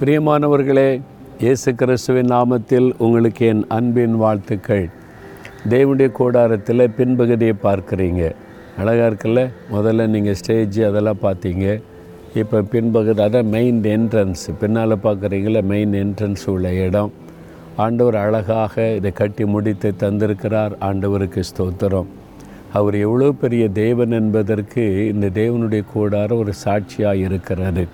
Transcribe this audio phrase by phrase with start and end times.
[0.00, 1.00] பிரியமானவர்களே
[1.40, 4.88] இயேசு கிறிஸ்துவின் நாமத்தில் உங்களுக்கு என் அன்பின் வாழ்த்துக்கள்.
[5.68, 8.32] தேவனுடைய கூடாரத்தில் பின்பகுதியை பார்க்குறீங்க.
[8.78, 9.50] அழகாக இருக்குல்ல?
[9.72, 11.82] முதல்ல நீங்கள் ஸ்டேஜ் அதெல்லாம் பார்த்தீங்க.
[12.34, 15.62] இப்போ பின்பகுதி அதான் மெயின் என்ட்ரன்ஸ் பின்னால் பார்க்குறீங்கள?
[15.62, 17.12] மெயின் என்ட்ரன்ஸ் உள்ள இடம்.
[17.76, 20.72] ஆண்டவர் அழகாக இதை கட்டி முடித்து தந்திருக்கிறார்.
[20.80, 22.06] ஆண்டவருக்கு ஸ்தோத்திரம்.
[22.72, 27.86] அவர் எவ்வளோ பெரிய தேவன் என்பதற்கு இந்த தேவனுடைய கூடாரம் ஒரு சாட்சியாக இருக்கிறது.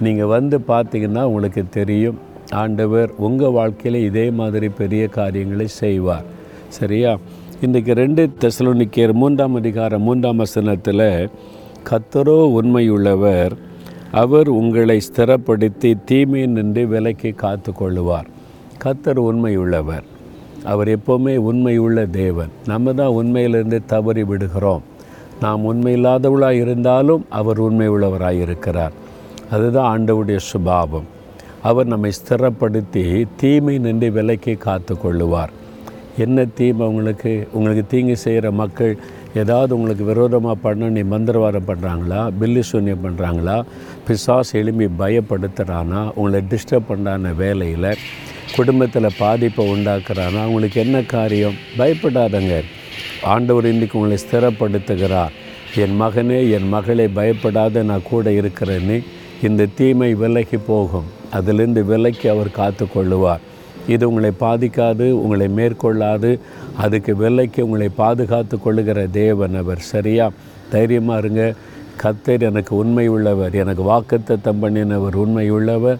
[0.00, 2.18] நீங்கள் வந்து பார்த்தீங்கன்னா உங்களுக்கு தெரியும்.
[2.50, 6.24] ஆண்டவர் உங்கள் வாழ்க்கையில் இதே மாதிரி பெரிய காரியங்களை செய்வார்.
[6.68, 7.18] சரியா?
[7.60, 11.30] இன்றைக்கு ரெண்டு தெசலோனிக்கேர் மூன்றாம் அதிகாரம் மூன்றாம் வசனத்தில்
[11.90, 13.52] கத்தரோ உண்மையுள்ளவர்
[14.10, 18.26] அவர் உங்களை ஸ்திரப்படுத்தி தீமை நின்று விலைக்கு காத்து கொள்ளுவார்
[18.84, 20.02] கத்தர் உண்மையுள்ளவர்.
[20.64, 22.48] அவர் எப்போவுமே உண்மையுள்ள தேவன்.
[22.66, 24.82] நம்ம தான் உண்மையிலிருந்து தவறி விடுகிறோம்.
[25.40, 28.92] நாம் உண்மையில்லாதவளாக இருந்தாலும் அவர் உண்மை உள்ளவராக இருக்கிறார்
[29.54, 31.08] அதுதான் ஆண்டவுடைய சுபாவம்.
[31.68, 33.04] அவர் நம்மை ஸ்திரப்படுத்தி
[33.40, 35.52] தீமை நின்று விலைக்கு காத்து கொள்ளுவார்
[36.24, 37.32] என்ன தீமை உங்களுக்கு?
[37.52, 38.94] உங்களுக்கு தீங்கு செய்கிற மக்கள்
[39.42, 43.56] ஏதாவது உங்களுக்கு விரோதமாக பண்ண நீ மந்திரவாதம் பண்ணுறாங்களா பில்லி சூன்யம் பண்ணுறாங்களா
[44.06, 47.90] பிசாஸ் எலும்பி பயப்படுத்துகிறானா உங்களை டிஸ்டர்ப் பண்ணான வேலையில்
[48.56, 50.42] குடும்பத்தில் பாதிப்பை உண்டாக்குறானா?
[50.50, 51.56] உங்களுக்கு என்ன காரியம்?
[51.78, 52.56] பயப்படாதங்க.
[53.22, 55.32] ஆண்டவர் இன்றைக்கு உங்களை ஸ்திரப்படுத்துகிறார்.
[55.82, 58.96] என் மகனே என் மகளை பயப்படாத நான் கூட இருக்கிறேன்னு
[59.42, 61.04] இந்த தீமை விலகி போகும்.
[61.30, 63.40] அதிலிருந்து விலக்கி அவர் காத்து கொள்ளுவார்
[63.88, 66.38] இது உங்களை பாதிக்காது உங்களை மேற்கொள்ளாது.
[66.76, 69.78] அதுக்கு விலைக்கு உங்களை பாதுகாத்து கொள்ளுகிற தேவன் அவர்.
[69.78, 70.30] சரியா?
[70.70, 71.54] தைரியமாக இருங்க.
[72.02, 73.54] கத்தர் எனக்கு உண்மை உள்ளவர்.
[73.54, 75.98] எனக்கு வாக்குத்தத்தம் பண்ணினவர் உண்மை உள்ளவர்.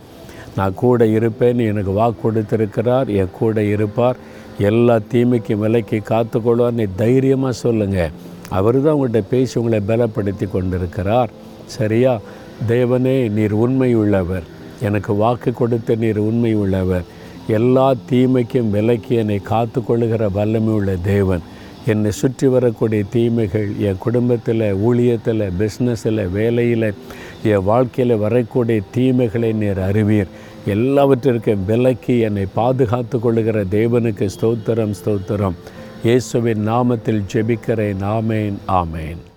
[0.57, 1.59] நான் கூட இருப்பேன்.
[1.59, 3.09] எனக்கு வாக்கு கொடுத்திருக்கிறார்.
[3.09, 4.17] என் கூட இருப்பார்.
[4.59, 6.71] எல்லா தீமைக்கும் விலைக்கு காத்துக்கொள்வார்.
[6.71, 8.11] நீ தைரியமாக சொல்லுங்கள்
[8.49, 11.31] அவர் தான் உங்கள்கிட்ட பேசி உங்களை பலப்படுத்தி கொண்டிருக்கிறார்.
[11.67, 12.21] சரியா?
[12.69, 14.43] தேவனே நீர் உண்மை உள்ளவர்
[14.81, 17.03] எனக்கு வாக்கு கொடுத்த நீர் உண்மை உள்ளவர்
[17.47, 21.41] எல்லா தீமைக்கும் விலக்கி என்னை காத்து கொள்ளுகிற வல்லமை உள்ள தேவன்.
[21.87, 26.95] என்னை சுற்றி வரக்கூடிய தீமைகள் என் குடும்பத்தில் ஊழியத்தில் பிஸ்னஸில் வேலையில்
[27.43, 30.33] என் வாழ்க்கையில் வரக்கூடிய தீமைகளை நீர் அறிவீர்.
[30.67, 35.59] எல்லாவற்றிற்கும் விலக்கி என்னை பாதுகாத்து கொள்ளுகிற தேவனுக்கு ஸ்தோத்திரம் ஸ்தோத்திரம்.
[36.05, 38.01] இயேசுவின் நாமத்தில் ஜெபிக்கிறேன்.
[38.01, 39.32] ஆமேன் ஆமேன்.